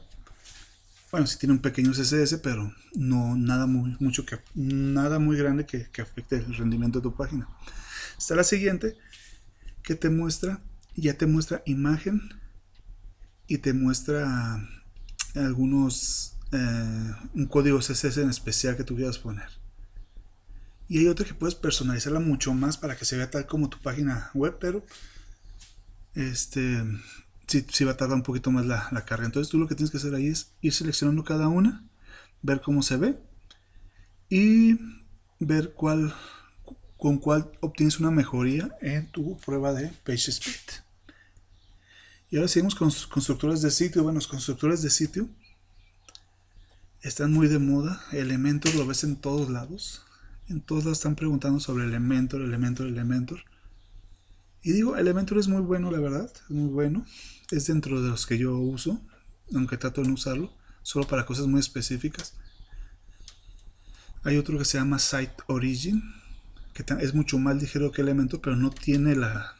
Bueno, 1.11 1.25
sí 1.25 1.37
tiene 1.37 1.53
un 1.53 1.61
pequeño 1.61 1.91
CSS, 1.91 2.39
pero 2.43 2.73
no 2.93 3.37
nada 3.37 3.65
muy, 3.65 3.95
mucho 3.99 4.25
que, 4.25 4.39
nada 4.55 5.19
muy 5.19 5.37
grande 5.37 5.65
que, 5.65 5.89
que 5.89 6.01
afecte 6.01 6.37
el 6.37 6.55
rendimiento 6.55 6.99
de 6.99 7.03
tu 7.03 7.15
página. 7.15 7.47
Está 8.17 8.35
la 8.35 8.43
siguiente, 8.43 8.97
que 9.83 9.95
te 9.95 10.09
muestra, 10.09 10.61
ya 10.95 11.13
te 11.13 11.25
muestra 11.25 11.63
imagen 11.65 12.21
y 13.47 13.59
te 13.59 13.73
muestra 13.73 14.59
algunos, 15.35 16.35
eh, 16.51 17.11
un 17.33 17.45
código 17.45 17.79
CSS 17.79 18.17
en 18.17 18.29
especial 18.29 18.75
que 18.75 18.83
tú 18.83 18.95
quieras 18.95 19.17
poner. 19.17 19.47
Y 20.89 20.99
hay 20.99 21.07
otra 21.07 21.25
que 21.25 21.33
puedes 21.33 21.55
personalizarla 21.55 22.19
mucho 22.19 22.53
más 22.53 22.77
para 22.77 22.95
que 22.97 23.05
se 23.05 23.17
vea 23.17 23.29
tal 23.29 23.45
como 23.45 23.69
tu 23.69 23.79
página 23.79 24.31
web, 24.33 24.57
pero 24.59 24.85
este 26.15 26.83
sí, 27.47 27.83
va 27.83 27.91
a 27.91 27.97
tardar 27.97 28.17
un 28.17 28.23
poquito 28.23 28.51
más 28.51 28.65
la, 28.65 28.87
la, 28.91 29.05
carga. 29.05 29.25
Entonces 29.25 29.49
tú 29.49 29.57
lo 29.57 29.67
que 29.67 29.75
tienes 29.75 29.91
que 29.91 29.97
hacer 29.97 30.13
ahí 30.13 30.27
es 30.27 30.51
ir 30.61 30.73
seleccionando 30.73 31.23
cada 31.23 31.47
una, 31.47 31.83
ver 32.41 32.61
cómo 32.61 32.81
se 32.81 32.97
ve 32.97 33.17
y 34.29 34.77
ver 35.39 35.73
cuál 35.73 36.13
con 36.97 37.19
cuál 37.19 37.51
obtienes 37.61 37.99
una 37.99 38.11
mejoría 38.11 38.75
en 38.81 39.07
tu 39.11 39.37
prueba 39.37 39.71
de 39.73 39.89
PageSpeed. 40.03 40.81
Y 42.29 42.37
ahora 42.37 42.47
seguimos 42.47 42.75
con 42.75 42.91
constructores 43.09 43.61
de 43.61 43.71
sitio. 43.71 44.03
Bueno, 44.03 44.17
los 44.17 44.27
constructores 44.27 44.81
de 44.81 44.89
sitio 44.89 45.29
están 47.01 47.31
muy 47.31 47.47
de 47.47 47.59
moda. 47.59 48.01
Elementor 48.11 48.75
lo 48.75 48.85
ves 48.85 49.03
en 49.03 49.15
todos 49.15 49.49
lados. 49.49 50.03
En 50.49 50.61
todos 50.61 50.83
lados 50.83 50.97
están 50.97 51.15
preguntando 51.15 51.59
sobre 51.59 51.85
Elementor, 51.85 52.41
Elementor, 52.41 52.87
Elementor. 52.87 53.43
Y 54.61 54.71
digo, 54.71 54.97
Elementor 54.97 55.37
es 55.37 55.47
muy 55.47 55.61
bueno, 55.61 55.89
la 55.91 55.99
verdad. 55.99 56.31
Es 56.33 56.49
muy 56.49 56.69
bueno. 56.69 57.05
Es 57.51 57.67
dentro 57.67 58.01
de 58.01 58.09
los 58.09 58.25
que 58.25 58.37
yo 58.37 58.57
uso. 58.57 59.01
Aunque 59.55 59.77
trato 59.77 60.01
de 60.01 60.07
no 60.07 60.15
usarlo. 60.15 60.53
Solo 60.81 61.07
para 61.07 61.25
cosas 61.25 61.47
muy 61.47 61.59
específicas. 61.59 62.35
Hay 64.23 64.37
otro 64.37 64.57
que 64.57 64.65
se 64.65 64.77
llama 64.77 64.99
Site 64.99 65.35
Origin. 65.47 66.01
Que 66.73 66.85
es 66.99 67.13
mucho 67.13 67.39
más 67.39 67.55
ligero 67.55 67.91
que 67.91 68.01
Elementor. 68.01 68.41
Pero 68.41 68.55
no 68.55 68.69
tiene 68.71 69.15
la, 69.15 69.57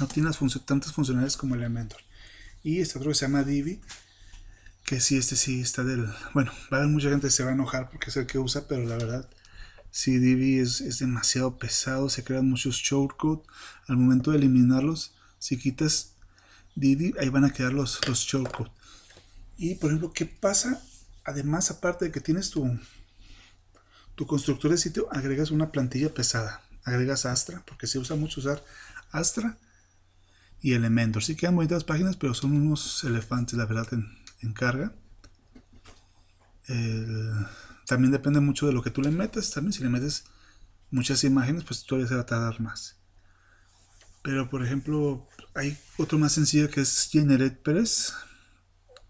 no 0.00 0.06
tiene 0.08 0.28
las 0.28 0.38
tantas 0.64 0.92
funcionalidades 0.92 1.36
como 1.36 1.54
Elementor. 1.54 2.00
Y 2.62 2.80
este 2.80 2.98
otro 2.98 3.10
que 3.10 3.14
se 3.16 3.26
llama 3.26 3.42
Divi, 3.42 3.80
que 4.84 5.00
sí, 5.00 5.16
este 5.16 5.36
sí 5.36 5.60
está 5.60 5.84
del... 5.84 6.06
Bueno, 6.32 6.52
va 6.72 6.78
a 6.78 6.80
haber 6.80 6.92
mucha 6.92 7.10
gente 7.10 7.26
que 7.26 7.32
se 7.32 7.44
va 7.44 7.50
a 7.50 7.54
enojar 7.54 7.90
porque 7.90 8.10
es 8.10 8.16
el 8.16 8.26
que 8.26 8.38
usa, 8.38 8.66
pero 8.68 8.84
la 8.84 8.96
verdad, 8.96 9.28
sí, 9.90 10.18
Divi 10.18 10.58
es, 10.58 10.98
demasiado 10.98 11.58
pesado, 11.58 12.08
se 12.08 12.24
crean 12.24 12.48
muchos 12.48 12.76
shortcuts. 12.76 13.48
Al 13.88 13.96
momento 13.96 14.30
de 14.30 14.38
eliminarlos, 14.38 15.14
si 15.38 15.58
quitas 15.58 16.11
Divi, 16.74 17.14
ahí 17.18 17.28
van 17.28 17.44
a 17.44 17.52
quedar 17.52 17.72
los, 17.72 18.06
los 18.08 18.20
shortcuts. 18.20 18.70
Y 19.56 19.74
por 19.76 19.90
ejemplo, 19.90 20.12
¿qué 20.12 20.26
pasa? 20.26 20.82
Además, 21.24 21.70
aparte 21.70 22.06
de 22.06 22.10
que 22.10 22.20
tienes 22.20 22.50
tu, 22.50 22.78
tu 24.14 24.26
constructor 24.26 24.70
de 24.70 24.78
sitio, 24.78 25.08
agregas 25.12 25.50
una 25.50 25.70
plantilla 25.70 26.12
pesada. 26.12 26.62
Agregas 26.84 27.26
Astra, 27.26 27.62
porque 27.66 27.86
se 27.86 27.98
usa 27.98 28.16
mucho 28.16 28.40
usar 28.40 28.64
Astra 29.12 29.58
y 30.60 30.72
Elementor. 30.72 31.22
Sí 31.22 31.36
quedan 31.36 31.56
bonitas 31.56 31.84
páginas, 31.84 32.16
pero 32.16 32.34
son 32.34 32.52
unos 32.52 33.04
elefantes, 33.04 33.54
la 33.56 33.66
verdad, 33.66 33.88
en, 33.92 34.52
carga. 34.52 34.92
también 37.86 38.10
depende 38.10 38.40
mucho 38.40 38.66
de 38.66 38.72
lo 38.72 38.82
que 38.82 38.90
tú 38.90 39.02
le 39.02 39.10
metas. 39.10 39.50
También 39.50 39.72
si 39.72 39.82
le 39.82 39.88
metes 39.88 40.24
muchas 40.90 41.22
imágenes, 41.24 41.64
pues 41.64 41.84
todavía 41.84 42.08
se 42.08 42.14
va 42.14 42.22
a 42.22 42.26
tardar 42.26 42.60
más. 42.60 42.96
Pero 44.22 44.48
por 44.48 44.64
ejemplo, 44.64 45.26
hay 45.54 45.76
otro 45.98 46.18
más 46.18 46.32
sencillo 46.32 46.70
que 46.70 46.80
es 46.80 47.08
GeneratePress, 47.10 48.14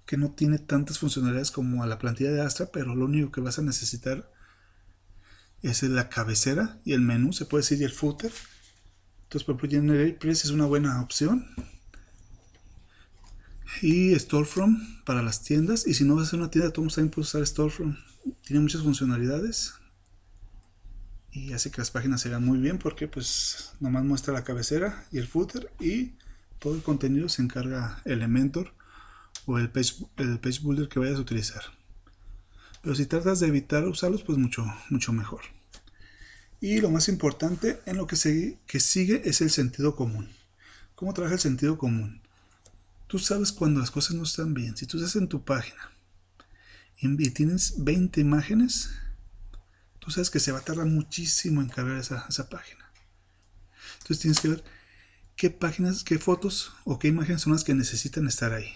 que 0.06 0.16
no 0.16 0.32
tiene 0.32 0.58
tantas 0.58 0.98
funcionalidades 0.98 1.50
como 1.50 1.82
a 1.82 1.86
la 1.86 1.98
plantilla 1.98 2.30
de 2.30 2.40
Astra, 2.40 2.70
pero 2.72 2.94
lo 2.94 3.04
único 3.04 3.30
que 3.30 3.40
vas 3.40 3.58
a 3.58 3.62
necesitar 3.62 4.30
es 5.62 5.82
la 5.82 6.08
cabecera 6.08 6.80
y 6.84 6.92
el 6.92 7.00
menú, 7.00 7.32
se 7.32 7.44
puede 7.44 7.62
decir, 7.62 7.82
el 7.82 7.92
footer 7.92 8.32
entonces, 9.32 9.46
por 9.46 9.56
ejemplo, 9.56 9.94
GeneratePress 9.94 10.44
es 10.44 10.50
una 10.50 10.66
buena 10.66 11.00
opción. 11.00 11.46
Y 13.80 14.14
Storefront 14.14 14.78
para 15.06 15.22
las 15.22 15.40
tiendas. 15.40 15.86
Y 15.86 15.94
si 15.94 16.04
no 16.04 16.16
vas 16.16 16.24
a 16.24 16.26
hacer 16.26 16.38
una 16.38 16.50
tienda, 16.50 16.70
todos 16.70 16.94
también 16.94 17.10
puedes 17.10 17.30
usar 17.30 17.46
Storefront. 17.46 17.96
Tiene 18.42 18.60
muchas 18.60 18.82
funcionalidades. 18.82 19.72
Y 21.32 21.54
hace 21.54 21.70
que 21.70 21.78
las 21.78 21.90
páginas 21.90 22.20
se 22.20 22.28
vean 22.28 22.44
muy 22.44 22.58
bien 22.58 22.78
porque 22.78 23.08
pues 23.08 23.72
nomás 23.80 24.04
muestra 24.04 24.34
la 24.34 24.44
cabecera 24.44 25.06
y 25.10 25.18
el 25.18 25.26
footer. 25.26 25.72
Y 25.80 26.12
todo 26.58 26.74
el 26.74 26.82
contenido 26.82 27.28
se 27.28 27.42
encarga 27.42 28.02
Elementor 28.04 28.72
o 29.46 29.58
el 29.58 29.70
page, 29.70 29.94
el 30.18 30.38
page 30.38 30.60
builder 30.62 30.88
que 30.88 31.00
vayas 31.00 31.16
a 31.16 31.22
utilizar. 31.22 31.62
Pero 32.82 32.94
si 32.94 33.06
tratas 33.06 33.40
de 33.40 33.46
evitar 33.46 33.86
usarlos, 33.86 34.22
pues 34.22 34.36
mucho, 34.38 34.64
mucho 34.90 35.12
mejor. 35.12 35.42
Y 36.60 36.80
lo 36.80 36.90
más 36.90 37.08
importante 37.08 37.80
en 37.86 37.96
lo 37.96 38.06
que 38.06 38.16
sigue, 38.16 38.58
que 38.66 38.78
sigue 38.78 39.22
es 39.24 39.40
el 39.40 39.50
sentido 39.50 39.96
común. 39.96 40.28
¿Cómo 40.94 41.14
trabaja 41.14 41.34
el 41.34 41.40
sentido 41.40 41.78
común? 41.78 42.20
Tú 43.08 43.18
sabes 43.18 43.52
cuando 43.52 43.80
las 43.80 43.90
cosas 43.90 44.16
no 44.16 44.22
están 44.22 44.54
bien. 44.54 44.76
Si 44.76 44.86
tú 44.86 44.98
estás 44.98 45.16
en 45.16 45.28
tu 45.28 45.44
página 45.44 45.90
y 46.98 47.30
tienes 47.30 47.82
20 47.82 48.20
imágenes, 48.20 48.90
tú 50.02 50.10
sabes 50.10 50.30
que 50.30 50.40
se 50.40 50.50
va 50.50 50.58
a 50.58 50.64
tardar 50.64 50.86
muchísimo 50.86 51.62
en 51.62 51.68
cargar 51.68 51.96
esa, 51.96 52.26
esa 52.28 52.48
página. 52.48 52.90
Entonces 54.00 54.18
tienes 54.18 54.40
que 54.40 54.48
ver 54.48 54.64
qué 55.36 55.48
páginas, 55.48 56.02
qué 56.02 56.18
fotos 56.18 56.72
o 56.84 56.98
qué 56.98 57.06
imágenes 57.06 57.42
son 57.42 57.52
las 57.52 57.62
que 57.62 57.72
necesitan 57.72 58.26
estar 58.26 58.52
ahí. 58.52 58.74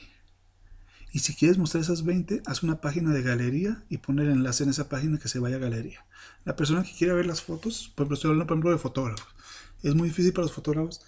Y 1.13 1.19
si 1.19 1.35
quieres 1.35 1.59
mostrar 1.59 1.83
esas 1.83 2.05
20, 2.05 2.43
haz 2.47 2.63
una 2.63 2.81
página 2.81 3.13
de 3.13 3.23
galería 3.23 3.85
y 3.89 3.99
pon 3.99 4.21
el 4.21 4.31
enlace 4.31 4.63
en 4.63 4.71
esa 4.71 4.89
página 4.89 5.19
que 5.19 5.29
se 5.29 5.41
vaya 5.41 5.57
a 5.57 5.61
galería. 5.61 6.07
La 6.45 6.55
persona 6.55 6.85
que 6.85 6.95
quiera 6.95 7.15
ver 7.15 7.27
las 7.27 7.43
fotos, 7.43 7.91
por 7.97 8.05
ejemplo, 8.05 8.15
estoy 8.15 8.31
hablando 8.31 8.47
por 8.47 8.55
ejemplo 8.55 8.71
de 8.71 8.79
fotógrafos. 8.79 9.35
Es 9.83 9.97
muy 9.97 10.09
difícil 10.09 10.33
para 10.33 10.45
los 10.45 10.53
fotógrafos 10.53 11.01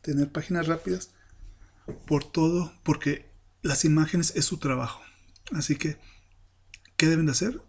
tener 0.00 0.32
páginas 0.32 0.66
rápidas 0.66 1.10
por 2.06 2.24
todo, 2.24 2.72
porque 2.82 3.30
las 3.62 3.84
imágenes 3.84 4.32
es 4.34 4.44
su 4.44 4.58
trabajo. 4.58 5.02
Así 5.52 5.76
que, 5.76 5.98
¿qué 6.96 7.06
deben 7.06 7.26
de 7.26 7.32
hacer? 7.32 7.62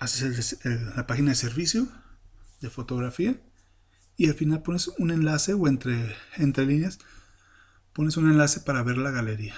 Haces 0.00 0.58
la 0.96 1.06
página 1.06 1.30
de 1.30 1.36
servicio 1.36 1.86
de 2.60 2.70
fotografía 2.70 3.40
y 4.16 4.28
al 4.28 4.34
final 4.34 4.62
pones 4.62 4.88
un 4.98 5.10
enlace 5.10 5.54
o 5.54 5.68
entre, 5.68 6.16
entre 6.36 6.66
líneas 6.66 6.98
pones 7.92 8.16
un 8.16 8.30
enlace 8.30 8.60
para 8.60 8.82
ver 8.82 8.98
la 8.98 9.10
galería. 9.10 9.54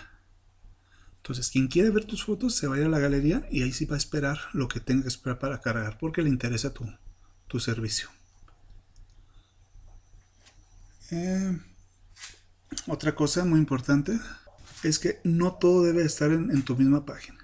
Entonces, 1.19 1.51
quien 1.51 1.69
quiere 1.69 1.91
ver 1.91 2.05
tus 2.05 2.25
fotos 2.25 2.55
se 2.57 2.67
va 2.67 2.75
a 2.75 2.79
la 2.79 2.99
galería 2.99 3.47
y 3.51 3.63
ahí 3.63 3.73
sí 3.73 3.85
va 3.85 3.95
a 3.95 3.99
esperar 3.99 4.39
lo 4.53 4.67
que 4.67 4.81
tenga 4.81 5.03
que 5.03 5.09
esperar 5.09 5.39
para 5.39 5.61
cargar, 5.61 5.97
porque 5.99 6.23
le 6.23 6.29
interesa 6.29 6.75
tu, 6.75 6.85
tu 7.47 7.61
servicio. 7.61 8.09
Eh, 11.13 11.57
otra 12.87 13.15
cosa 13.15 13.45
muy 13.45 13.61
importante 13.61 14.19
es 14.83 14.99
que 14.99 15.21
no 15.23 15.55
todo 15.55 15.85
debe 15.85 16.03
estar 16.03 16.33
en, 16.33 16.63
tu 16.63 16.77
misma 16.77 17.05
página. 17.05 17.39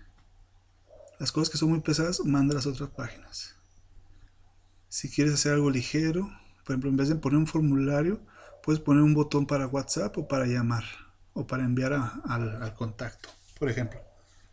Las 1.18 1.32
cosas 1.32 1.50
que 1.50 1.58
son 1.58 1.70
muy 1.70 1.80
pesadas, 1.80 2.20
manda 2.24 2.52
a 2.52 2.56
las 2.56 2.66
otras 2.66 2.90
páginas. 2.90 3.56
Si 4.88 5.10
quieres 5.10 5.34
hacer 5.34 5.52
algo 5.52 5.70
ligero, 5.70 6.22
por 6.64 6.74
ejemplo, 6.74 6.90
en 6.90 6.96
vez 6.96 7.08
de 7.08 7.16
poner 7.16 7.38
un 7.38 7.46
formulario, 7.46 8.20
puedes 8.62 8.80
poner 8.80 9.02
un 9.02 9.14
botón 9.14 9.46
para 9.46 9.66
WhatsApp 9.66 10.16
o 10.18 10.28
para 10.28 10.46
llamar 10.46 10.84
o 11.32 11.46
para 11.46 11.64
enviar 11.64 11.92
al 11.92 12.74
contacto 12.74 13.28
por 13.58 13.68
ejemplo. 13.68 14.00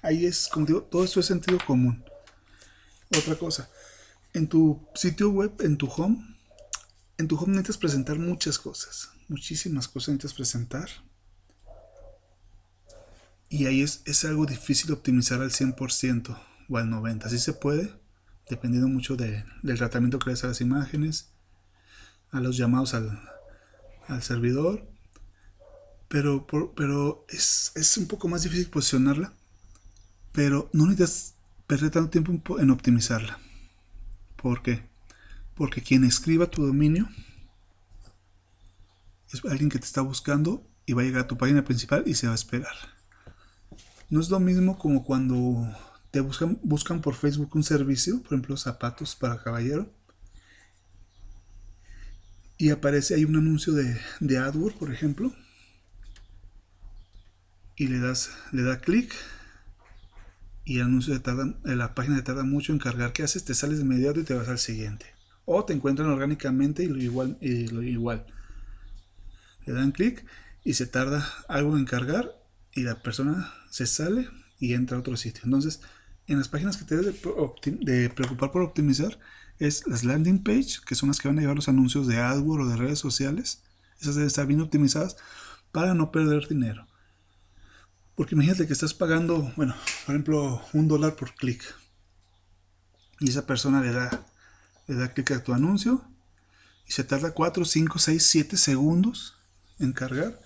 Ahí 0.01 0.25
es, 0.25 0.47
como 0.47 0.65
digo, 0.65 0.83
todo 0.83 1.03
esto 1.03 1.19
es 1.19 1.25
sentido 1.25 1.57
común. 1.65 2.03
Otra 3.17 3.35
cosa, 3.35 3.69
en 4.33 4.47
tu 4.47 4.87
sitio 4.95 5.29
web, 5.29 5.53
en 5.59 5.77
tu 5.77 5.87
home, 5.87 6.37
en 7.17 7.27
tu 7.27 7.37
home 7.37 7.53
necesitas 7.53 7.77
presentar 7.77 8.19
muchas 8.19 8.57
cosas, 8.57 9.09
muchísimas 9.27 9.87
cosas 9.87 10.15
necesitas 10.15 10.33
presentar. 10.33 10.89
Y 13.47 13.67
ahí 13.67 13.81
es, 13.81 14.01
es 14.05 14.25
algo 14.25 14.45
difícil 14.45 14.91
optimizar 14.91 15.41
al 15.41 15.51
100% 15.51 16.37
o 16.69 16.77
al 16.77 16.89
90%. 16.89 17.25
Así 17.25 17.39
se 17.39 17.53
puede, 17.53 17.93
dependiendo 18.49 18.87
mucho 18.87 19.15
del 19.15 19.43
tratamiento 19.77 20.19
que 20.19 20.25
le 20.25 20.31
das 20.33 20.43
a 20.43 20.47
las 20.47 20.61
imágenes, 20.61 21.31
a 22.31 22.39
los 22.39 22.57
llamados 22.57 22.93
al, 22.93 23.21
al 24.07 24.21
servidor. 24.23 24.87
Pero, 26.07 26.45
pero 26.75 27.25
es, 27.29 27.71
es 27.75 27.97
un 27.97 28.07
poco 28.07 28.27
más 28.27 28.43
difícil 28.43 28.69
posicionarla. 28.69 29.33
Pero 30.31 30.69
no 30.73 30.85
necesitas 30.85 31.35
perder 31.67 31.91
tanto 31.91 32.09
tiempo 32.09 32.59
en 32.59 32.69
optimizarla. 32.69 33.39
¿Por 34.35 34.61
qué? 34.61 34.87
Porque 35.55 35.81
quien 35.81 36.03
escriba 36.03 36.47
tu 36.47 36.65
dominio 36.65 37.09
es 39.31 39.43
alguien 39.45 39.69
que 39.69 39.79
te 39.79 39.85
está 39.85 40.01
buscando 40.01 40.67
y 40.85 40.93
va 40.93 41.01
a 41.01 41.05
llegar 41.05 41.23
a 41.23 41.27
tu 41.27 41.37
página 41.37 41.63
principal 41.63 42.03
y 42.05 42.13
se 42.13 42.27
va 42.27 42.33
a 42.33 42.35
esperar. 42.35 42.75
No 44.09 44.19
es 44.19 44.29
lo 44.29 44.39
mismo 44.39 44.77
como 44.77 45.03
cuando 45.03 45.67
te 46.15 46.21
buscan, 46.21 46.57
buscan 46.63 47.01
por 47.01 47.13
Facebook 47.13 47.49
un 47.55 47.63
servicio, 47.63 48.21
por 48.21 48.27
ejemplo, 48.27 48.55
zapatos 48.55 49.17
para 49.17 49.43
caballero, 49.43 49.91
y 52.57 52.69
aparece 52.69 53.15
ahí 53.15 53.25
un 53.25 53.35
anuncio 53.35 53.73
de, 53.73 53.99
de 54.21 54.37
AdWords, 54.37 54.77
por 54.77 54.93
ejemplo, 54.93 55.35
y 57.75 57.87
le 57.87 57.99
das, 57.99 58.31
le 58.53 58.63
da 58.63 58.79
clic 58.79 59.13
y 60.63 60.77
el 60.77 60.83
anuncio 60.83 61.21
tarda, 61.21 61.53
la 61.65 61.93
página 61.95 62.15
te 62.15 62.23
tarda 62.23 62.45
mucho 62.45 62.71
en 62.71 62.79
cargar. 62.79 63.11
¿Qué 63.11 63.23
haces? 63.23 63.43
Te 63.43 63.53
sales 63.53 63.79
de 63.79 63.83
inmediato 63.83 64.21
y 64.21 64.23
te 64.23 64.35
vas 64.35 64.47
al 64.47 64.59
siguiente. 64.59 65.07
O 65.43 65.65
te 65.65 65.73
encuentran 65.73 66.07
orgánicamente 66.07 66.85
y 66.85 66.87
lo 66.87 66.97
igual. 66.97 67.37
Y 67.41 67.67
lo 67.67 67.83
igual. 67.83 68.25
Le 69.65 69.73
dan 69.73 69.91
clic 69.91 70.25
y 70.63 70.75
se 70.75 70.87
tarda 70.87 71.29
algo 71.49 71.77
en 71.77 71.83
cargar 71.83 72.41
y 72.71 72.83
la 72.83 73.03
persona 73.03 73.53
se 73.69 73.85
sale 73.85 74.29
y 74.59 74.75
entra 74.75 74.95
a 74.95 75.01
otro 75.01 75.17
sitio. 75.17 75.41
Entonces, 75.43 75.81
en 76.27 76.37
las 76.37 76.47
páginas 76.47 76.77
que 76.77 76.85
te 76.85 76.95
debes 76.95 77.21
de, 77.81 78.09
preocupar 78.09 78.51
por 78.51 78.61
optimizar 78.61 79.19
es 79.59 79.85
las 79.87 80.03
landing 80.03 80.43
page, 80.43 80.79
que 80.85 80.95
son 80.95 81.09
las 81.09 81.19
que 81.19 81.27
van 81.27 81.37
a 81.37 81.41
llevar 81.41 81.55
los 81.55 81.69
anuncios 81.69 82.07
de 82.07 82.19
AdWords 82.19 82.65
o 82.65 82.69
de 82.69 82.77
redes 82.77 82.99
sociales. 82.99 83.63
Esas 84.01 84.15
deben 84.15 84.27
estar 84.27 84.47
bien 84.47 84.61
optimizadas 84.61 85.17
para 85.71 85.93
no 85.93 86.11
perder 86.11 86.47
dinero. 86.47 86.87
Porque 88.15 88.35
imagínate 88.35 88.65
que 88.65 88.73
estás 88.73 88.93
pagando, 88.93 89.51
bueno, 89.55 89.75
por 90.05 90.15
ejemplo, 90.15 90.61
un 90.73 90.87
dólar 90.87 91.15
por 91.15 91.35
clic. 91.35 91.63
Y 93.19 93.29
esa 93.29 93.45
persona 93.45 93.81
le 93.81 93.91
da, 93.91 94.25
le 94.87 94.95
da 94.95 95.13
clic 95.13 95.31
a 95.31 95.43
tu 95.43 95.53
anuncio 95.53 96.03
y 96.87 96.91
se 96.91 97.03
tarda 97.03 97.31
4, 97.31 97.65
5, 97.65 97.99
6, 97.99 98.23
7 98.23 98.57
segundos 98.57 99.37
en 99.79 99.93
cargar. 99.93 100.39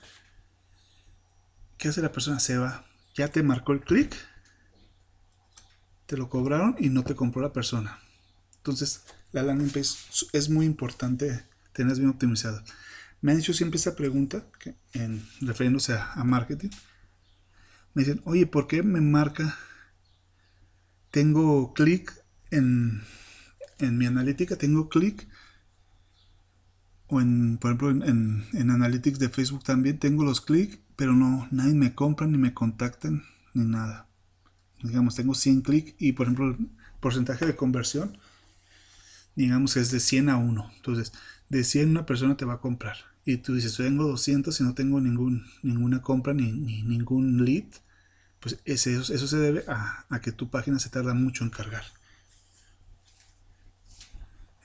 ¿Qué 1.78 1.90
hace 1.90 2.02
la 2.02 2.12
persona? 2.12 2.40
Se 2.40 2.58
va. 2.58 2.86
Ya 3.16 3.30
te 3.30 3.44
marcó 3.44 3.74
el 3.74 3.82
clic, 3.82 4.16
te 6.10 6.18
lo 6.18 6.28
cobraron 6.28 6.76
y 6.80 6.90
no 6.90 7.04
te 7.04 7.16
compró 7.16 7.42
la 7.42 7.54
persona. 7.54 8.00
Entonces, 8.58 9.04
la 9.32 9.44
landing 9.44 9.70
page 9.70 9.96
es 10.34 10.50
muy 10.50 10.66
importante 10.66 11.46
tener 11.72 11.96
bien 11.98 12.10
optimizada. 12.10 12.64
Me 13.22 13.32
han 13.32 13.40
hecho 13.40 13.54
siempre 13.54 13.78
esta 13.78 13.96
pregunta, 13.96 14.44
refiriéndose 15.40 15.94
a 15.94 16.24
marketing 16.24 16.72
me 17.94 18.04
dicen, 18.04 18.22
oye, 18.26 18.46
¿por 18.46 18.68
qué 18.68 18.84
me 18.84 19.02
marca? 19.02 19.58
Tengo 21.12 21.74
clic 21.74 22.14
en, 22.52 23.02
en 23.80 23.98
mi 23.98 24.06
analítica, 24.06 24.56
tengo 24.56 24.90
clic, 24.90 25.28
o 27.08 27.20
en, 27.20 27.58
por 27.58 27.72
ejemplo, 27.72 27.90
en, 27.90 28.46
en, 28.54 28.70
Analytics 28.70 29.18
de 29.18 29.30
Facebook 29.30 29.64
también 29.64 29.98
tengo 29.98 30.24
los 30.24 30.42
clics, 30.42 30.80
pero 30.96 31.14
no, 31.14 31.48
nadie 31.50 31.74
me 31.74 31.96
compra, 31.96 32.28
ni 32.28 32.38
me 32.38 32.54
contactan, 32.54 33.24
ni 33.54 33.66
nada. 33.66 34.08
Digamos, 34.82 35.16
tengo 35.16 35.34
100 35.34 35.62
clics 35.62 35.94
y, 36.00 36.14
por 36.14 36.28
ejemplo, 36.28 36.50
el 36.52 36.70
porcentaje 37.00 37.46
de 37.46 37.56
conversión, 37.56 38.18
digamos 39.36 39.74
que 39.74 39.82
es 39.82 39.92
de 39.92 40.00
100 40.00 40.30
a 40.30 40.38
1. 40.38 40.72
Entonces, 40.76 41.14
de 41.50 41.64
100 41.64 41.90
una 41.90 42.06
persona 42.06 42.38
te 42.38 42.46
va 42.46 42.54
a 42.54 42.62
comprar 42.62 42.98
y 43.26 43.38
tú 43.38 43.54
dices, 43.54 43.76
tengo 43.78 44.08
200 44.08 44.60
y 44.60 44.64
no 44.64 44.74
tengo 44.74 45.00
ningún, 45.00 45.46
ninguna 45.62 46.02
compra 46.02 46.34
ni, 46.34 46.52
ningún 46.52 47.46
lead, 47.46 47.66
pues 48.40 48.60
eso, 48.66 48.90
eso 48.90 49.28
se 49.28 49.38
debe 49.38 49.66
a, 49.68 50.20
que 50.22 50.32
tu 50.32 50.50
página 50.50 50.80
se 50.80 50.90
tarda 50.90 51.14
mucho 51.14 51.44
en 51.44 51.50
cargar. 51.50 51.84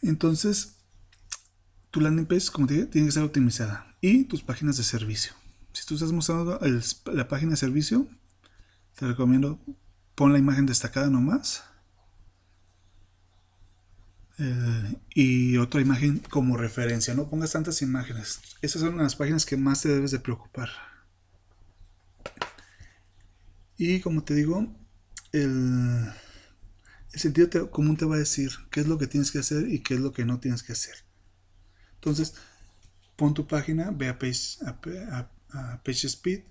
Entonces, 0.03 0.77
tu 1.91 2.01
landing 2.01 2.27
page, 2.27 2.51
como 2.53 2.67
te 2.67 2.75
dije, 2.75 2.87
tiene 2.87 3.09
que 3.09 3.13
ser 3.13 3.23
optimizada. 3.23 3.87
Y 4.01 4.25
tus 4.25 4.43
páginas 4.43 4.77
de 4.77 4.85
servicio. 4.85 5.33
Si 5.73 5.85
tú 5.87 5.95
estás 5.95 6.13
mostrando 6.13 6.61
la 7.13 7.29
página 7.29 7.53
de 7.53 7.57
servicio, 7.57 8.07
te 8.99 9.07
recomiendo 9.07 9.59
pon 10.15 10.33
la 10.33 10.39
imagen 10.39 10.67
destacada 10.67 11.09
nomás 11.11 11.65
eh, 14.39 14.97
y 15.15 15.57
otra 15.59 15.81
imagen 15.81 16.19
como 16.31 16.57
referencia. 16.57 17.15
No 17.15 17.29
pongas 17.29 17.53
tantas 17.53 17.83
imágenes. 17.83 18.41
Esas 18.63 18.83
son 18.83 18.99
las 18.99 19.17
páginas 19.17 19.47
que 19.47 19.57
más 19.57 19.83
te 19.83 19.89
debes 19.89 20.11
de 20.11 20.21
preocupar. 20.21 20.71
Y 23.77 24.01
como 24.01 24.23
te 24.23 24.35
digo, 24.35 24.73
el, 25.33 26.13
el 27.13 27.21
sentido 27.21 27.71
común 27.71 27.97
te 27.97 28.05
va 28.05 28.17
a 28.17 28.19
decir 28.19 28.51
qué 28.71 28.81
es 28.81 28.87
lo 28.87 28.99
que 28.99 29.07
tienes 29.07 29.31
que 29.33 29.39
hacer 29.39 29.69
y 29.69 29.81
qué 29.81 29.95
es 29.95 30.01
lo 30.01 30.13
que 30.13 30.25
no 30.25 30.39
tienes 30.41 30.63
que 30.63 30.73
hacer. 30.73 30.95
Entonces, 31.95 32.35
pon 33.17 33.35
tu 33.35 33.47
página, 33.47 33.91
ve 33.91 34.09
a 34.09 34.19
Page, 34.19 34.59
a 34.65 35.83
page 35.83 36.07
Speed 36.07 36.43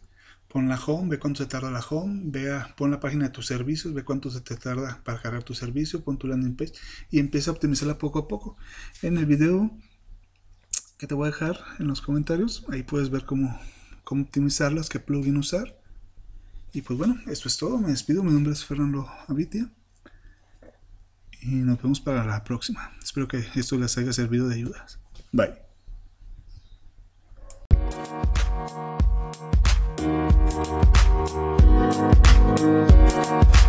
Pon 0.53 0.69
la 0.69 0.79
home, 0.79 1.09
ve 1.09 1.19
cuánto 1.19 1.41
se 1.43 1.49
tarda 1.49 1.71
la 1.71 1.79
home, 1.79 2.21
vea, 2.25 2.75
pon 2.77 2.91
la 2.91 2.99
página 2.99 3.25
de 3.25 3.31
tus 3.31 3.47
servicios, 3.47 3.93
ve 3.93 4.03
cuánto 4.03 4.29
se 4.29 4.39
te 4.39 4.55
tarda 4.55 5.01
para 5.03 5.19
cargar 5.19 5.41
tu 5.41 5.55
servicio, 5.55 6.03
pon 6.03 6.19
tu 6.19 6.27
landing 6.27 6.55
page 6.55 6.73
y 7.09 7.19
empieza 7.19 7.49
a 7.49 7.53
optimizarla 7.55 7.97
poco 7.97 8.19
a 8.19 8.27
poco. 8.27 8.55
En 9.01 9.17
el 9.17 9.25
video 9.25 9.71
que 10.99 11.07
te 11.07 11.15
voy 11.15 11.27
a 11.27 11.31
dejar 11.31 11.59
en 11.79 11.87
los 11.87 12.01
comentarios, 12.01 12.65
ahí 12.69 12.83
puedes 12.83 13.09
ver 13.09 13.25
cómo, 13.25 13.59
cómo 14.03 14.21
optimizarlas, 14.21 14.89
qué 14.89 14.99
plugin 14.99 15.37
usar. 15.37 15.75
Y 16.71 16.81
pues 16.81 16.97
bueno, 16.97 17.15
esto 17.27 17.47
es 17.47 17.57
todo. 17.57 17.77
Me 17.77 17.89
despido. 17.89 18.23
Mi 18.23 18.31
nombre 18.31 18.51
es 18.51 18.65
Fernando 18.65 19.07
Avitia. 19.27 19.69
Y 21.41 21.55
nos 21.55 21.81
vemos 21.81 21.99
para 21.99 22.25
la 22.25 22.43
próxima. 22.43 22.91
Espero 23.03 23.27
que 23.27 23.45
esto 23.55 23.77
les 23.77 23.97
haya 23.97 24.11
servido 24.11 24.47
de 24.47 24.55
ayuda. 24.55 24.85
Bye. 25.31 25.72
Música 32.43 33.62